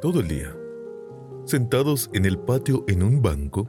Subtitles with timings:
[0.00, 0.54] Todo el día,
[1.46, 3.66] sentados en el patio en un banco,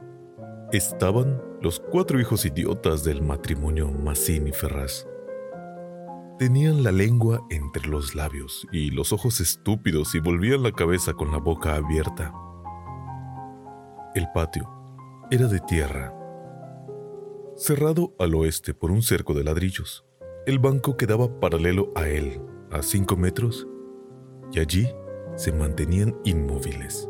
[0.72, 5.06] estaban los cuatro hijos idiotas del matrimonio Massini Ferraz.
[6.38, 11.32] Tenían la lengua entre los labios y los ojos estúpidos y volvían la cabeza con
[11.32, 12.34] la boca abierta.
[14.14, 14.68] El patio
[15.30, 16.14] era de tierra,
[17.56, 20.04] cerrado al oeste por un cerco de ladrillos.
[20.46, 23.66] El banco quedaba paralelo a él, a cinco metros,
[24.52, 24.88] y allí
[25.38, 27.08] se mantenían inmóviles.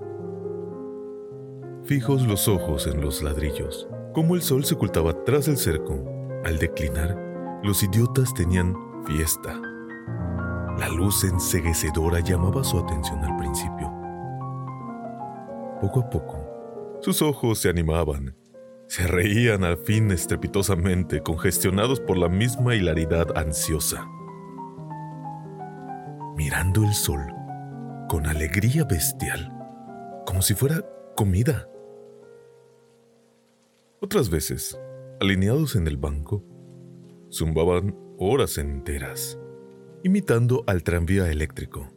[1.85, 6.05] Fijos los ojos en los ladrillos, como el sol se ocultaba tras el cerco,
[6.45, 7.17] al declinar,
[7.65, 9.59] los idiotas tenían fiesta.
[10.79, 13.91] La luz enseguecedora llamaba su atención al principio.
[15.81, 18.37] Poco a poco, sus ojos se animaban,
[18.89, 24.07] se reían al fin estrepitosamente, congestionados por la misma hilaridad ansiosa.
[26.37, 27.21] Mirando el sol,
[28.09, 29.53] con alegría bestial,
[30.25, 30.83] como si fuera
[31.15, 31.69] comida.
[34.01, 34.81] Otras veces,
[35.21, 36.43] alineados en el banco,
[37.31, 39.39] zumbaban horas enteras,
[40.03, 41.91] imitando al tranvía eléctrico.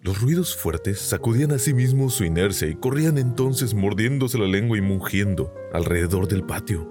[0.00, 4.76] Los ruidos fuertes sacudían a sí mismos su inercia y corrían entonces mordiéndose la lengua
[4.76, 6.90] y mugiendo alrededor del patio.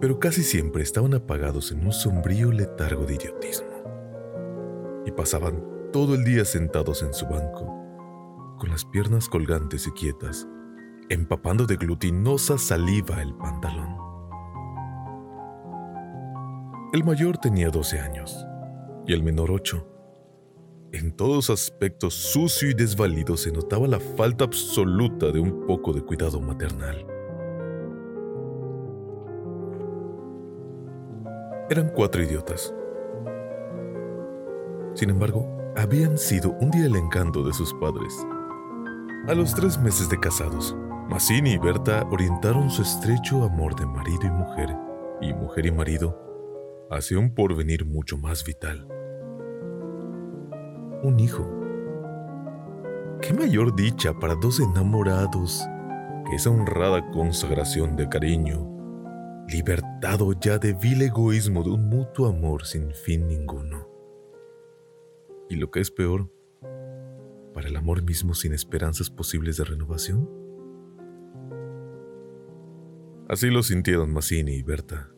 [0.00, 3.73] Pero casi siempre estaban apagados en un sombrío letargo de idiotismo
[5.06, 7.66] y pasaban todo el día sentados en su banco,
[8.58, 10.48] con las piernas colgantes y quietas,
[11.08, 13.96] empapando de glutinosa saliva el pantalón.
[16.92, 18.46] El mayor tenía 12 años
[19.06, 19.86] y el menor 8.
[20.92, 26.02] En todos aspectos sucio y desvalido se notaba la falta absoluta de un poco de
[26.02, 27.04] cuidado maternal.
[31.68, 32.72] Eran cuatro idiotas,
[34.94, 35.46] sin embargo,
[35.76, 38.14] habían sido un día el encanto de sus padres.
[39.26, 40.76] A los tres meses de casados,
[41.08, 44.76] Mazzini y Berta orientaron su estrecho amor de marido y mujer,
[45.20, 48.86] y mujer y marido, hacia un porvenir mucho más vital.
[51.02, 51.50] Un hijo.
[53.20, 55.66] ¿Qué mayor dicha para dos enamorados
[56.28, 58.70] que esa honrada consagración de cariño,
[59.48, 63.93] libertado ya de vil egoísmo de un mutuo amor sin fin ninguno?
[65.48, 66.30] Y lo que es peor,
[67.52, 70.28] para el amor mismo sin esperanzas posibles de renovación?
[73.28, 75.10] Así lo sintieron Mazzini y Berta.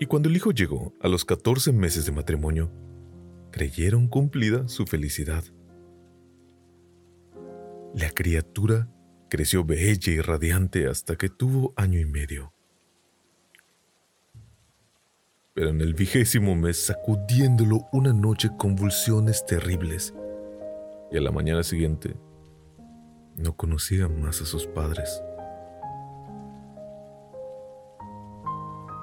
[0.00, 2.70] Y cuando el hijo llegó a los 14 meses de matrimonio,
[3.50, 5.44] creyeron cumplida su felicidad.
[7.94, 8.90] La criatura
[9.30, 12.52] creció bella y radiante hasta que tuvo año y medio
[15.58, 20.14] pero en el vigésimo mes sacudiéndolo una noche convulsiones terribles,
[21.10, 22.14] y a la mañana siguiente
[23.34, 25.20] no conocía más a sus padres.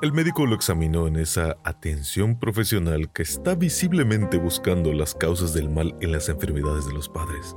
[0.01, 5.69] El médico lo examinó en esa atención profesional que está visiblemente buscando las causas del
[5.69, 7.53] mal en las enfermedades de los padres.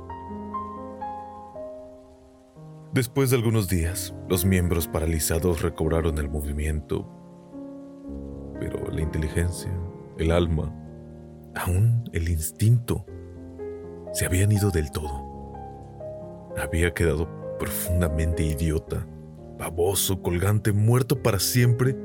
[2.91, 7.18] Después de algunos días, los miembros paralizados recobraron el movimiento,
[8.59, 9.71] pero la inteligencia,
[10.17, 10.73] el alma,
[11.55, 13.05] aún el instinto,
[14.13, 15.27] se habían ido del todo.
[16.61, 17.27] Había quedado
[17.57, 19.05] profundamente idiota,
[19.57, 21.95] baboso, colgante, muerto para siempre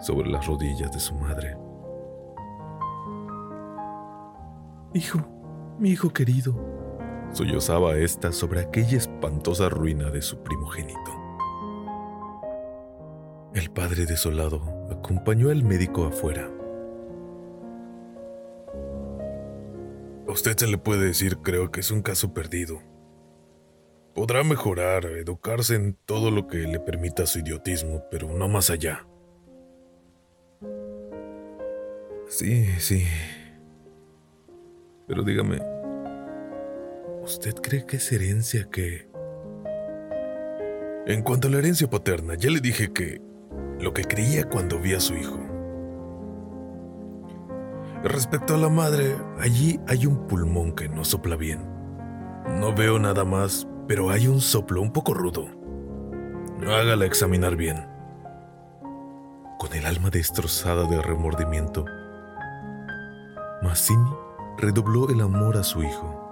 [0.00, 1.56] sobre las rodillas de su madre.
[4.94, 5.20] Hijo,
[5.78, 6.56] mi hijo querido,
[7.32, 11.27] sollozaba ésta sobre aquella espantosa ruina de su primogénito.
[13.54, 14.60] El padre desolado
[14.90, 16.50] acompañó al médico afuera.
[20.28, 22.82] A usted se le puede decir, creo que es un caso perdido.
[24.14, 29.06] Podrá mejorar, educarse en todo lo que le permita su idiotismo, pero no más allá.
[32.28, 33.06] Sí, sí.
[35.06, 35.60] Pero dígame,
[37.22, 39.08] ¿usted cree que es herencia que...
[41.06, 43.27] En cuanto a la herencia paterna, ya le dije que
[43.80, 45.38] lo que creía cuando vi a su hijo.
[48.02, 51.60] Respecto a la madre, allí hay un pulmón que no sopla bien.
[52.60, 55.48] No veo nada más, pero hay un soplo un poco rudo.
[56.62, 57.86] Hágala examinar bien.
[59.58, 61.84] Con el alma destrozada de remordimiento,
[63.62, 64.10] Massini
[64.58, 66.24] redobló el amor a su hijo.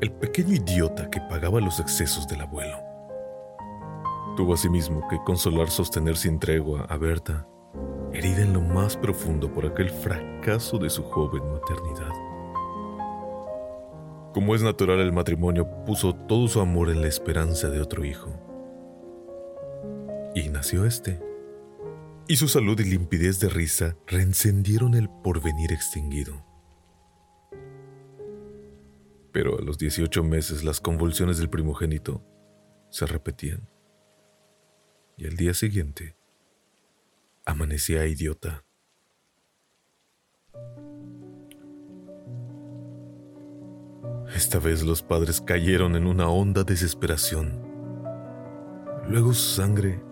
[0.00, 2.85] El pequeño idiota que pagaba los excesos del abuelo.
[4.36, 7.48] Tuvo asimismo que consolar sostener sin tregua a Berta,
[8.12, 12.12] herida en lo más profundo por aquel fracaso de su joven maternidad.
[14.34, 18.30] Como es natural, el matrimonio puso todo su amor en la esperanza de otro hijo.
[20.34, 21.18] Y nació este
[22.28, 26.44] y su salud y limpidez de risa reencendieron el porvenir extinguido.
[29.32, 32.22] Pero a los 18 meses las convulsiones del primogénito
[32.90, 33.68] se repetían.
[35.16, 36.14] Y al día siguiente
[37.44, 38.64] amanecía idiota.
[44.34, 47.62] Esta vez los padres cayeron en una honda desesperación.
[49.08, 50.02] Luego su sangre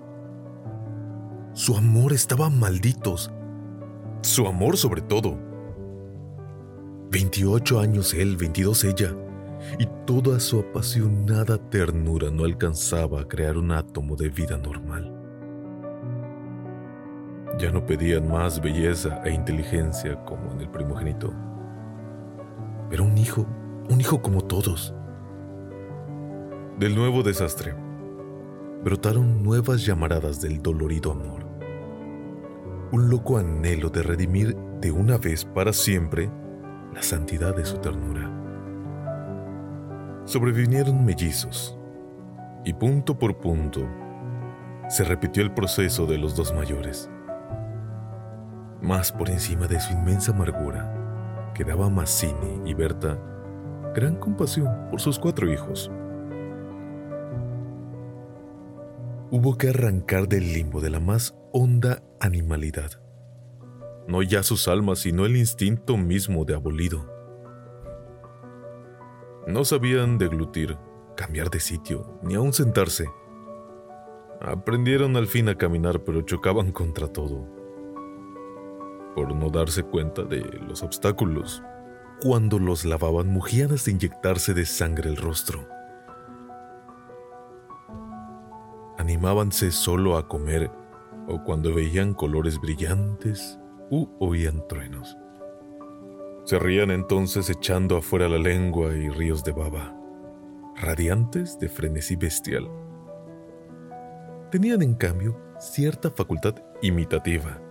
[1.54, 3.30] su amor estaba malditos.
[4.22, 5.38] Su amor sobre todo.
[7.12, 9.14] 28 años él, 22 ella,
[9.78, 15.12] y toda su apasionada ternura no alcanzaba a crear un átomo de vida normal.
[17.58, 21.32] Ya no pedían más belleza e inteligencia como en el primogénito,
[22.90, 23.46] pero un hijo,
[23.88, 24.94] un hijo como todos.
[26.78, 27.74] Del nuevo desastre,
[28.82, 31.44] brotaron nuevas llamaradas del dolorido amor
[32.94, 36.30] un loco anhelo de redimir de una vez para siempre
[36.94, 38.43] la santidad de su ternura.
[40.24, 41.78] Sobrevinieron mellizos,
[42.64, 43.86] y punto por punto
[44.88, 47.10] se repitió el proceso de los dos mayores.
[48.80, 53.18] Más por encima de su inmensa amargura, quedaba Mazzini y Berta
[53.94, 55.90] gran compasión por sus cuatro hijos.
[59.30, 62.92] Hubo que arrancar del limbo de la más honda animalidad.
[64.08, 67.13] No ya sus almas, sino el instinto mismo de abolido.
[69.46, 70.78] No sabían deglutir,
[71.16, 73.10] cambiar de sitio, ni aún sentarse.
[74.40, 77.46] Aprendieron al fin a caminar, pero chocaban contra todo.
[79.14, 81.62] Por no darse cuenta de los obstáculos,
[82.22, 85.68] cuando los lavaban mugiadas de inyectarse de sangre el rostro.
[88.96, 90.70] Animábanse solo a comer
[91.28, 93.58] o cuando veían colores brillantes
[93.90, 95.18] u oían truenos.
[96.44, 99.96] Se rían entonces echando afuera la lengua y ríos de baba,
[100.76, 102.68] radiantes de frenesí bestial.
[104.50, 107.62] Tenían en cambio cierta facultad imitativa,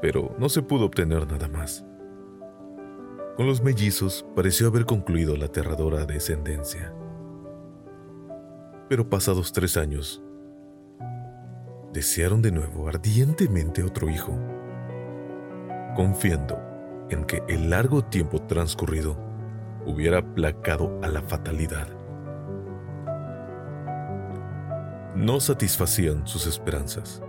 [0.00, 1.84] pero no se pudo obtener nada más.
[3.36, 6.94] Con los mellizos pareció haber concluido la aterradora descendencia.
[8.88, 10.22] Pero pasados tres años,
[11.92, 14.38] desearon de nuevo ardientemente otro hijo,
[15.96, 16.67] confiando
[17.10, 19.16] en que el largo tiempo transcurrido
[19.86, 21.88] hubiera aplacado a la fatalidad.
[25.14, 27.22] No satisfacían sus esperanzas,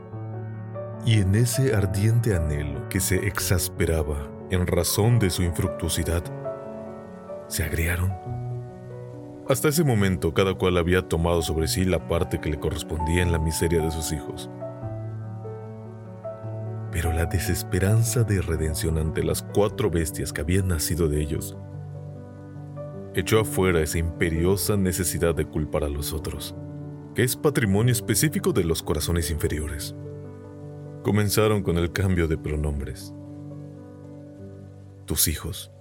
[1.05, 6.23] y en ese ardiente anhelo que se exasperaba en razón de su infructuosidad,
[7.47, 8.13] se agriaron.
[9.47, 13.31] Hasta ese momento cada cual había tomado sobre sí la parte que le correspondía en
[13.31, 14.49] la miseria de sus hijos.
[16.91, 21.55] Pero la desesperanza de redención ante las cuatro bestias que habían nacido de ellos
[23.15, 26.55] echó afuera esa imperiosa necesidad de culpar a los otros,
[27.15, 29.95] que es patrimonio específico de los corazones inferiores.
[31.03, 33.13] Comenzaron con el cambio de pronombres.
[35.05, 35.71] Tus hijos.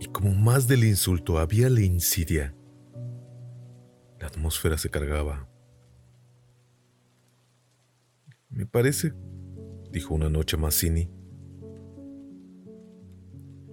[0.00, 2.54] Y como más del insulto había la insidia,
[4.18, 5.48] la atmósfera se cargaba.
[8.54, 9.12] Me parece,
[9.90, 11.10] dijo una noche Mazzini,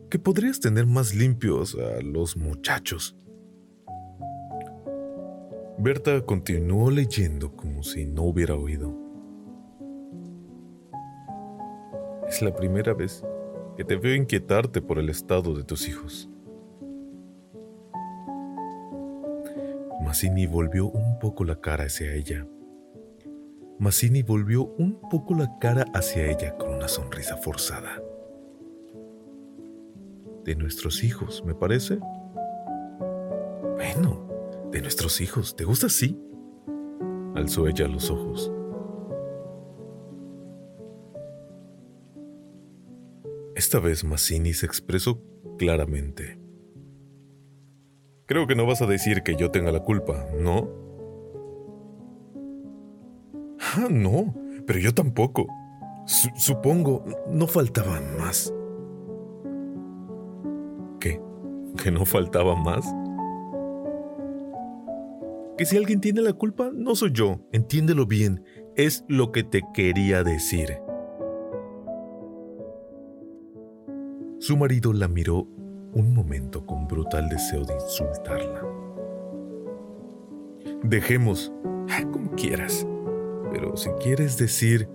[0.10, 3.16] que podrías tener más limpios a los muchachos.
[5.78, 8.98] Berta continuó leyendo como si no hubiera oído.
[12.28, 13.24] Es la primera vez
[13.78, 16.28] que te veo inquietarte por el estado de tus hijos.
[20.02, 22.48] Mazzini volvió un poco la cara hacia ella.
[23.82, 28.00] Mazzini volvió un poco la cara hacia ella con una sonrisa forzada
[30.44, 31.98] de nuestros hijos, me parece.
[33.76, 35.56] Bueno, de nuestros hijos.
[35.56, 36.16] ¿Te gusta así?
[37.34, 38.52] Alzó ella los ojos.
[43.56, 45.24] Esta vez Mazzini se expresó
[45.58, 46.40] claramente.
[48.28, 50.91] Creo que no vas a decir que yo tenga la culpa, ¿no?
[53.82, 54.34] Ah, no,
[54.68, 55.48] pero yo tampoco.
[56.06, 58.54] supongo, no faltaban más.
[61.82, 62.86] que no faltaba más.
[65.58, 68.44] Que si alguien tiene la culpa, no soy yo, entiéndelo bien,
[68.76, 70.78] es lo que te quería decir.
[74.40, 75.48] Su marido la miró
[75.94, 78.64] un momento con brutal deseo de insultarla.
[80.84, 81.54] Dejemos,
[82.12, 82.88] como quieras,
[83.52, 84.90] pero si quieres decir,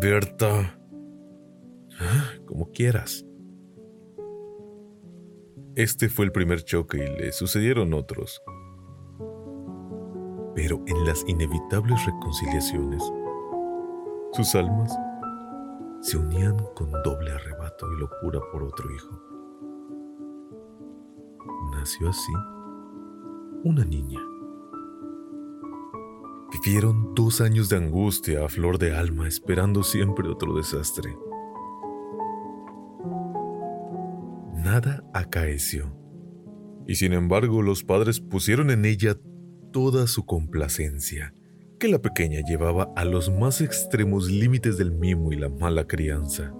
[0.00, 0.78] Berta,
[2.46, 3.24] como quieras.
[5.74, 8.42] Este fue el primer choque y le sucedieron otros.
[10.54, 13.02] Pero en las inevitables reconciliaciones,
[14.32, 14.96] sus almas
[16.00, 19.20] se unían con doble arrebato y locura por otro hijo.
[21.72, 22.32] Nació así
[23.64, 24.27] una niña.
[26.50, 31.14] Vivieron dos años de angustia a flor de alma esperando siempre otro desastre.
[34.68, 35.96] nada acaeció.
[36.86, 39.16] Y sin embargo los padres pusieron en ella
[39.72, 41.32] toda su complacencia,
[41.78, 46.52] que la pequeña llevaba a los más extremos límites del mimo y la mala crianza.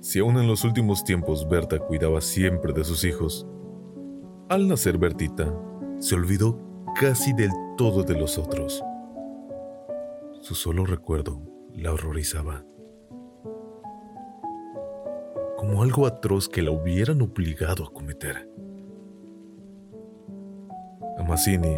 [0.00, 3.46] Si aún en los últimos tiempos Berta cuidaba siempre de sus hijos,
[4.48, 5.54] al nacer Bertita,
[5.98, 6.60] se olvidó
[7.00, 8.82] casi del todo de los otros.
[10.40, 11.40] Su solo recuerdo
[11.74, 12.64] la horrorizaba
[15.56, 18.50] como algo atroz que la hubieran obligado a cometer.
[21.16, 21.76] A Mazzini,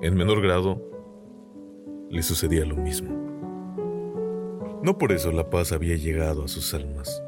[0.00, 0.80] en menor grado,
[2.08, 3.10] le sucedía lo mismo.
[4.80, 7.20] No por eso la paz había llegado a sus almas.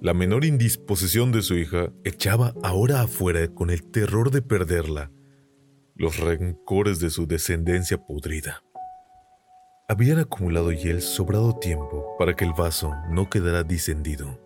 [0.00, 5.10] La menor indisposición de su hija echaba ahora afuera con el terror de perderla
[5.96, 8.62] los rencores de su descendencia podrida.
[9.88, 14.45] Habían acumulado ya el sobrado tiempo para que el vaso no quedara distendido.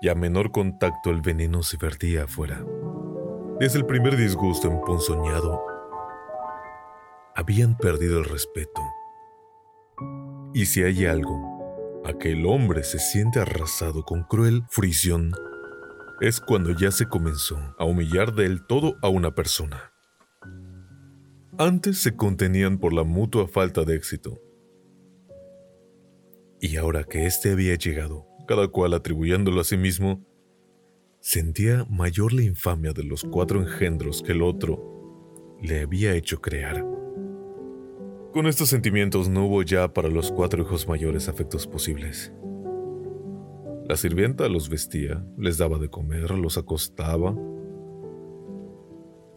[0.00, 2.64] y a menor contacto el veneno se vertía afuera.
[3.58, 5.64] Desde el primer disgusto emponzoñado,
[7.34, 8.80] habían perdido el respeto.
[10.54, 15.32] Y si hay algo, aquel hombre se siente arrasado con cruel fricción,
[16.20, 19.92] es cuando ya se comenzó a humillar del todo a una persona.
[21.58, 24.40] Antes se contenían por la mutua falta de éxito.
[26.60, 30.24] Y ahora que éste había llegado, cada cual atribuyéndolo a sí mismo,
[31.20, 36.84] sentía mayor la infamia de los cuatro engendros que el otro le había hecho crear.
[38.32, 42.32] Con estos sentimientos no hubo ya para los cuatro hijos mayores afectos posibles.
[43.86, 47.34] La sirvienta los vestía, les daba de comer, los acostaba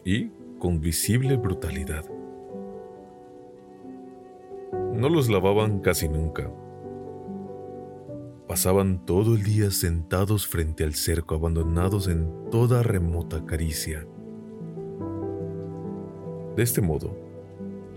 [0.05, 2.05] y con visible brutalidad.
[4.93, 6.49] No los lavaban casi nunca,
[8.51, 14.05] Pasaban todo el día sentados frente al cerco, abandonados en toda remota caricia.
[16.57, 17.15] De este modo,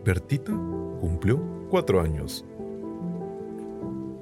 [0.05, 0.53] Bertita
[1.01, 2.45] cumplió cuatro años.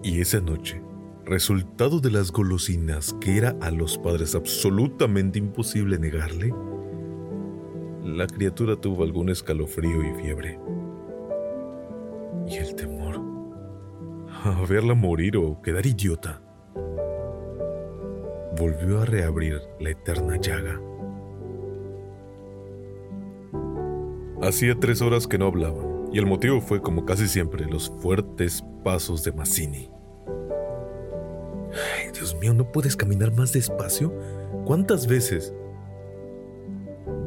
[0.03, 0.81] Y esa noche,
[1.27, 6.55] resultado de las golosinas que era a los padres absolutamente imposible negarle,
[8.03, 10.59] la criatura tuvo algún escalofrío y fiebre.
[14.45, 16.41] a verla morir o quedar idiota.
[18.59, 20.81] Volvió a reabrir la eterna llaga.
[24.43, 28.65] Hacía tres horas que no hablaba, y el motivo fue, como casi siempre, los fuertes
[28.83, 29.89] pasos de Mazzini.
[31.73, 34.13] Ay, Dios mío, ¿no puedes caminar más despacio?
[34.65, 35.55] ¿Cuántas veces?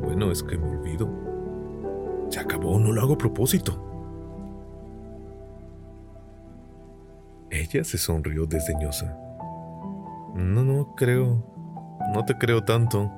[0.03, 1.09] Bueno, es que me olvido.
[2.29, 3.94] Se acabó, no lo hago a propósito.
[7.83, 9.17] Se sonrió desdeñosa.
[10.35, 11.43] No, no creo.
[12.13, 13.11] No te creo tanto.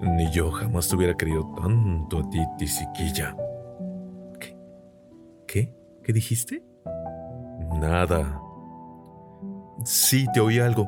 [0.00, 3.36] Ni yo jamás te hubiera querido tanto a ti, tisiquilla.
[4.38, 4.56] ¿Qué?
[5.46, 5.74] ¿Qué?
[6.02, 6.64] ¿Qué dijiste?
[7.80, 8.40] Nada.
[9.84, 10.86] Sí, te oí algo.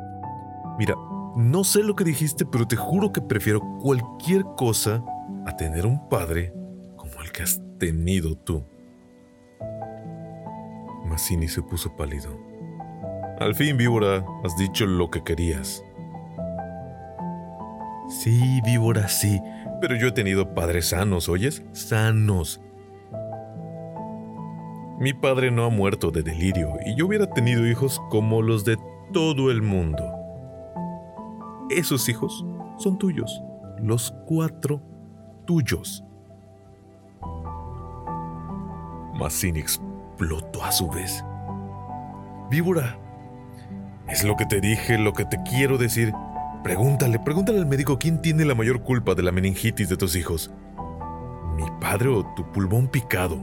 [0.79, 0.95] Mira,
[1.37, 5.03] no sé lo que dijiste, pero te juro que prefiero cualquier cosa
[5.47, 6.55] a tener un padre
[6.97, 8.65] como el que has tenido tú.
[11.13, 12.31] Mazzini se puso pálido.
[13.39, 15.85] Al fin, víbora, has dicho lo que querías.
[18.09, 19.39] Sí, víbora, sí,
[19.79, 21.63] pero yo he tenido padres sanos, ¿oyes?
[21.73, 22.63] Sanos.
[24.99, 28.79] Mi padre no ha muerto de delirio y yo hubiera tenido hijos como los de
[29.13, 30.11] todo el mundo.
[31.69, 32.43] Esos hijos
[32.79, 33.43] son tuyos,
[33.83, 34.81] los cuatro
[35.45, 36.03] tuyos.
[39.15, 39.61] Mazzini
[40.13, 41.25] explotó a su vez.
[42.51, 42.99] Víbora,
[44.09, 46.13] es lo que te dije, lo que te quiero decir.
[46.63, 50.51] Pregúntale, pregúntale al médico quién tiene la mayor culpa de la meningitis de tus hijos.
[51.57, 53.39] ¿Mi padre o tu pulmón picado?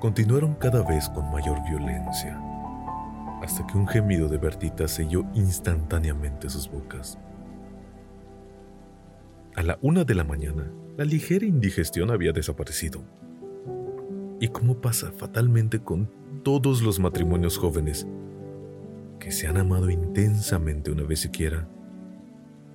[0.00, 2.40] Continuaron cada vez con mayor violencia,
[3.42, 7.18] hasta que un gemido de Bertita selló instantáneamente sus bocas.
[9.56, 13.02] A la una de la mañana, la ligera indigestión había desaparecido.
[14.40, 16.10] Y como pasa fatalmente con
[16.42, 18.06] todos los matrimonios jóvenes
[19.18, 21.68] que se han amado intensamente una vez siquiera,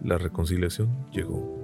[0.04, 1.56] la reconciliación llegó.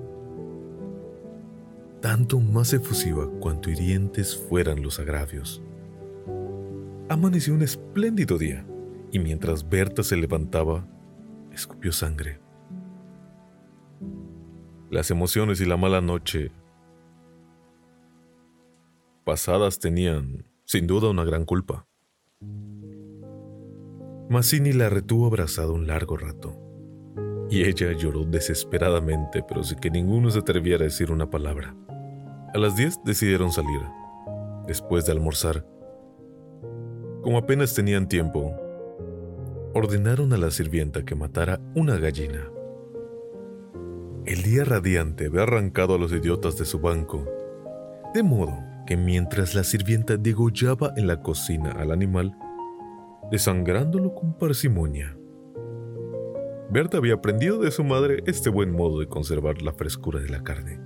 [2.01, 5.61] Tanto más efusiva cuanto hirientes fueran los agravios.
[7.09, 8.65] Amaneció un espléndido día,
[9.11, 10.87] y mientras Berta se levantaba,
[11.51, 12.40] escupió sangre.
[14.91, 16.51] Las emociones y la mala noche
[19.23, 21.87] pasadas tenían, sin duda, una gran culpa.
[24.29, 26.59] Mazzini la retuvo abrazada un largo rato,
[27.49, 31.73] y ella lloró desesperadamente, pero sin que ninguno se atreviera a decir una palabra.
[32.53, 33.79] A las diez decidieron salir.
[34.67, 35.65] Después de almorzar,
[37.21, 38.53] como apenas tenían tiempo,
[39.73, 42.51] ordenaron a la sirvienta que matara una gallina.
[44.25, 47.25] El día radiante había arrancado a los idiotas de su banco,
[48.13, 48.53] de modo
[48.85, 52.37] que mientras la sirvienta degollaba en la cocina al animal,
[53.31, 55.17] desangrándolo con parsimonia,
[56.71, 60.41] Berta había aprendido de su madre este buen modo de conservar la frescura de la
[60.41, 60.79] carne.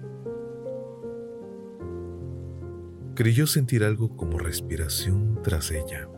[3.14, 6.10] Creyó sentir algo como respiración tras ella.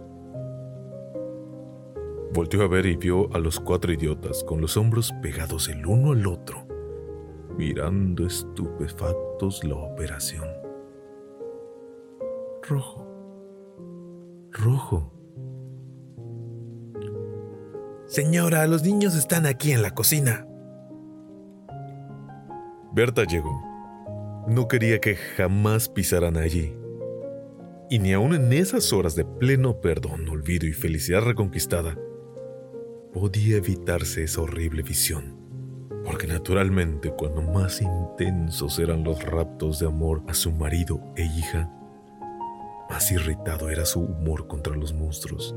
[2.33, 6.13] Volteó a ver y vio a los cuatro idiotas con los hombros pegados el uno
[6.13, 6.66] al otro,
[7.57, 10.47] mirando estupefactos la operación.
[12.67, 13.07] Rojo.
[14.51, 15.13] Rojo.
[18.05, 20.47] Señora, los niños están aquí en la cocina.
[22.93, 23.61] Berta llegó.
[24.47, 26.75] No quería que jamás pisaran allí.
[27.89, 31.97] Y ni aun en esas horas de pleno perdón, olvido y felicidad reconquistada,
[33.13, 35.46] podía evitarse esa horrible visión.
[36.05, 41.69] Porque naturalmente cuando más intensos eran los raptos de amor a su marido e hija,
[42.89, 45.55] más irritado era su humor contra los monstruos.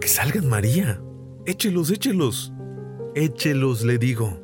[0.00, 1.00] Que salgan María.
[1.44, 2.52] Échelos, échelos.
[3.14, 4.40] Échelos, le digo.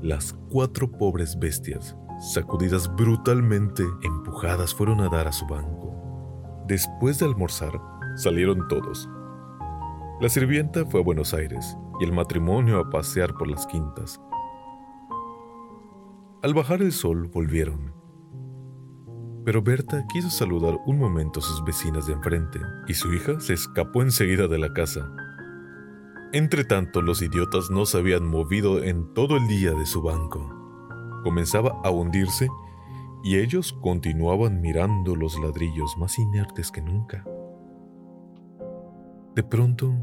[0.00, 1.96] Las cuatro pobres bestias,
[2.32, 6.64] sacudidas brutalmente, empujadas, fueron a dar a su banco.
[6.68, 7.72] Después de almorzar,
[8.16, 9.08] salieron todos.
[10.20, 14.20] La sirvienta fue a Buenos Aires y el matrimonio a pasear por las quintas.
[16.42, 18.04] Al bajar el sol volvieron
[19.44, 23.52] pero Berta quiso saludar un momento a sus vecinas de enfrente y su hija se
[23.52, 25.10] escapó enseguida de la casa.
[26.32, 30.50] Entretanto, los idiotas no se habían movido en todo el día de su banco.
[31.22, 32.48] Comenzaba a hundirse
[33.22, 37.24] y ellos continuaban mirando los ladrillos más inertes que nunca.
[39.34, 39.94] De pronto,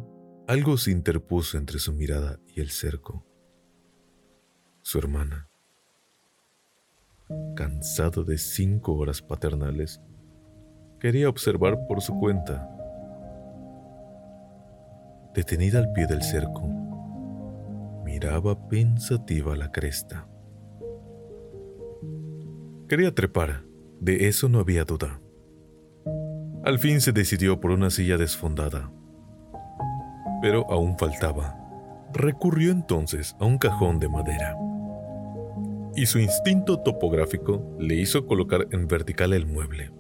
[0.51, 3.25] algo se interpuso entre su mirada y el cerco.
[4.81, 5.51] Su hermana
[7.55, 10.01] cansado de cinco horas paternales,
[10.99, 12.67] quería observar por su cuenta.
[15.33, 16.67] Detenida al pie del cerco,
[18.03, 20.27] miraba pensativa la cresta.
[22.89, 23.63] Quería trepar,
[24.01, 25.21] de eso no había duda.
[26.65, 28.91] Al fin se decidió por una silla desfondada.
[30.41, 31.57] Pero aún faltaba.
[32.13, 34.57] Recurrió entonces a un cajón de madera
[35.95, 39.91] y su instinto topográfico le hizo colocar en vertical el mueble,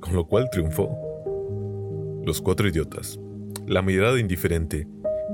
[0.00, 0.90] con lo cual triunfó.
[2.24, 3.18] Los cuatro idiotas,
[3.66, 4.86] la mirada indiferente,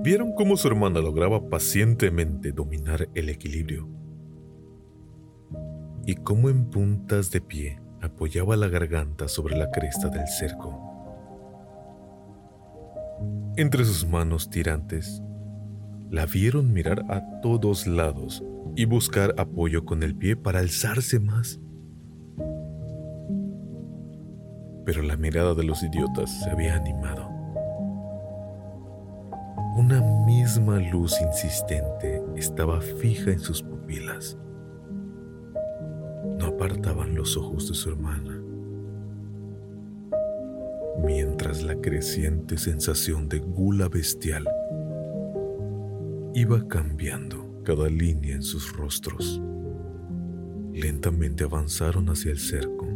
[0.02, 3.88] vieron cómo su hermana lograba pacientemente dominar el equilibrio
[6.04, 10.95] y cómo en puntas de pie apoyaba la garganta sobre la cresta del cerco.
[13.56, 15.22] Entre sus manos tirantes,
[16.10, 18.44] la vieron mirar a todos lados
[18.76, 21.58] y buscar apoyo con el pie para alzarse más.
[24.84, 27.28] Pero la mirada de los idiotas se había animado.
[29.76, 34.38] Una misma luz insistente estaba fija en sus pupilas.
[36.38, 38.35] No apartaban los ojos de su hermana.
[41.04, 44.46] Mientras la creciente sensación de gula bestial
[46.34, 49.40] iba cambiando cada línea en sus rostros.
[50.72, 52.86] Lentamente avanzaron hacia el cerco.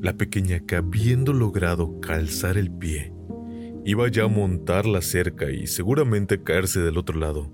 [0.00, 3.12] La pequeña que habiendo logrado calzar el pie,
[3.84, 7.52] iba ya a montar la cerca y seguramente caerse del otro lado.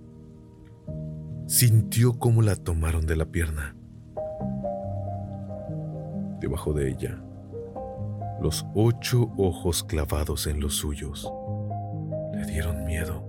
[1.47, 3.77] Sintió cómo la tomaron de la pierna.
[6.41, 7.23] Debajo de ella,
[8.43, 11.33] los ocho ojos clavados en los suyos
[12.35, 13.25] le dieron miedo.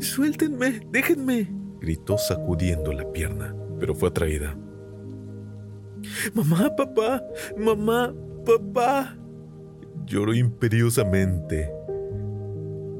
[0.00, 1.48] Suéltenme, déjenme,
[1.80, 4.56] gritó sacudiendo la pierna, pero fue atraída.
[6.32, 7.22] Mamá, papá,
[7.56, 8.14] mamá,
[8.46, 9.18] papá.
[10.06, 11.70] Lloró imperiosamente.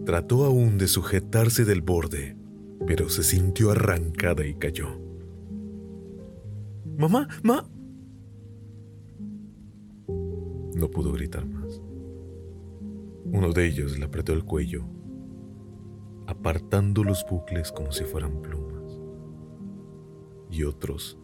[0.05, 2.37] Trató aún de sujetarse del borde,
[2.87, 5.01] pero se sintió arrancada y cayó.
[6.99, 7.71] Mamá, mamá.
[10.79, 11.83] No pudo gritar más.
[13.25, 14.87] Uno de ellos le apretó el cuello
[16.29, 19.01] apartando los bucles como si fueran plumas.
[20.51, 21.19] Y otros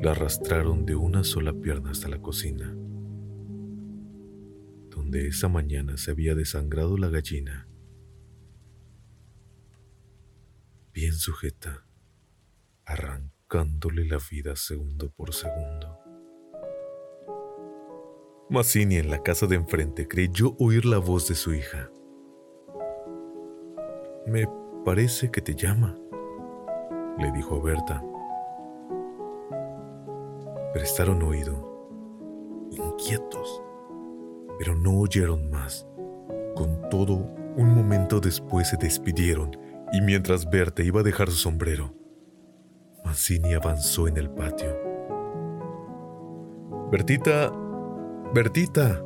[0.00, 2.72] la arrastraron de una sola pierna hasta la cocina,
[4.90, 7.66] donde esa mañana se había desangrado la gallina,
[10.92, 11.86] bien sujeta,
[12.84, 16.01] arrancándole la vida segundo por segundo.
[18.52, 21.90] Mazzini en la casa de enfrente creyó oír la voz de su hija.
[24.26, 24.46] Me
[24.84, 25.96] parece que te llama.
[27.18, 28.04] le dijo a Berta.
[30.74, 33.62] Prestaron oído, inquietos,
[34.58, 35.86] pero no oyeron más.
[36.54, 37.14] Con todo,
[37.56, 39.56] un momento después se despidieron
[39.94, 41.94] y mientras Berta iba a dejar su sombrero,
[43.02, 44.76] Mancini avanzó en el patio.
[46.90, 47.50] Bertita,
[48.34, 48.98] Bertita.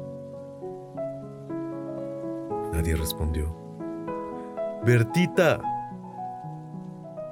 [2.73, 3.57] Nadie respondió.
[4.85, 5.61] Bertita.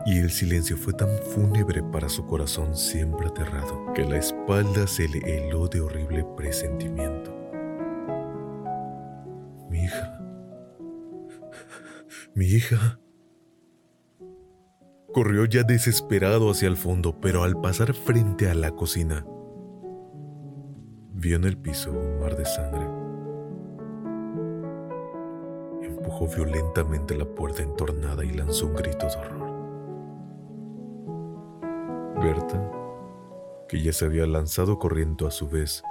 [0.04, 5.06] Y el silencio fue tan fúnebre para su corazón siempre aterrado que la espalda se
[5.08, 7.32] le heló de horrible presentimiento.
[9.70, 10.20] Mi hija.
[12.34, 12.98] Mi hija.
[15.12, 19.24] Corrió ya desesperado hacia el fondo, pero al pasar frente a la cocina,
[21.24, 22.84] vio en el piso un mar de sangre.
[25.82, 29.54] Empujó violentamente la puerta entornada y lanzó un grito de horror.
[32.20, 32.70] Berta,
[33.70, 35.82] que ya se había lanzado corriendo a su vez,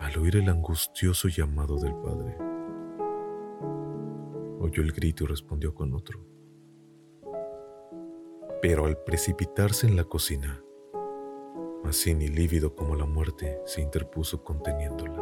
[0.00, 2.36] al oír el angustioso llamado del padre,
[4.58, 6.18] oyó el grito y respondió con otro
[8.62, 10.62] pero al precipitarse en la cocina,
[11.82, 15.16] Mazzini, lívido como la muerte, se interpuso conteniéndola.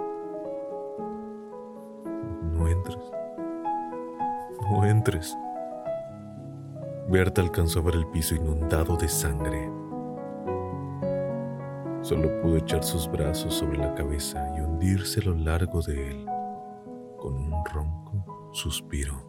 [2.52, 2.98] No entres.
[4.70, 5.36] No entres.
[7.08, 9.70] Berta alcanzó a ver el piso inundado de sangre.
[12.02, 16.26] Solo pudo echar sus brazos sobre la cabeza y hundirse a lo largo de él
[17.18, 19.27] con un ronco suspiro.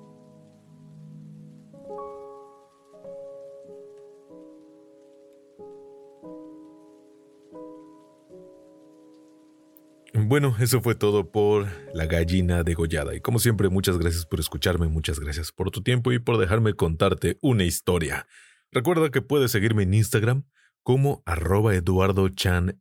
[10.29, 13.15] Bueno, eso fue todo por La gallina degollada.
[13.15, 16.75] Y como siempre, muchas gracias por escucharme, muchas gracias por tu tiempo y por dejarme
[16.75, 18.27] contarte una historia.
[18.71, 20.45] Recuerda que puedes seguirme en Instagram
[20.83, 22.79] como arroba eduardochanm.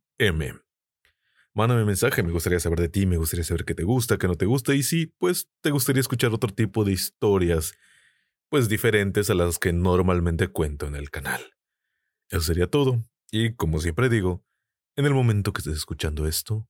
[1.55, 4.35] Mándame mensaje, me gustaría saber de ti, me gustaría saber qué te gusta, qué no
[4.35, 7.73] te gusta y si, pues, te gustaría escuchar otro tipo de historias,
[8.51, 11.41] pues diferentes a las que normalmente cuento en el canal.
[12.29, 13.03] Eso sería todo.
[13.31, 14.45] Y como siempre digo,
[14.97, 16.69] en el momento que estés escuchando esto,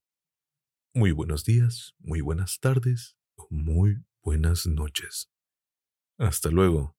[0.93, 5.29] muy buenos días, muy buenas tardes muy buenas noches.
[6.17, 6.98] Hasta luego.